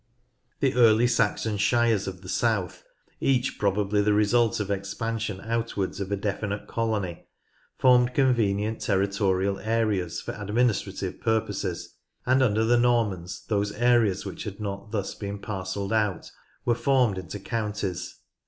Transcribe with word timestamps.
The 0.61 0.73
earl) 0.73 1.05
Saxon 1.07 1.57
"shires" 1.57 2.07
of 2.07 2.23
the 2.23 2.27
south, 2.27 2.83
each 3.19 3.59
probably 3.59 4.01
the 4.01 4.15
result 4.15 4.59
of 4.59 4.71
expansion 4.71 5.39
outwards 5.41 5.99
of 5.99 6.11
a 6.11 6.15
definite 6.17 6.67
colony, 6.67 7.27
formed 7.77 8.15
convenient 8.15 8.81
territorial 8.81 9.59
areas 9.59 10.19
for 10.19 10.31
administrative 10.33 11.21
purposes, 11.21 11.97
and 12.25 12.41
under 12.41 12.65
the 12.65 12.79
Normans 12.79 13.45
those 13.47 13.73
areas 13.73 14.25
which 14.25 14.43
had 14.45 14.59
not 14.59 14.89
thus 14.89 15.13
been 15.13 15.37
parcelled 15.37 15.93
out 15.93 16.31
were 16.65 16.73
formed 16.73 17.19
into 17.19 17.39
counties. 17.39 18.15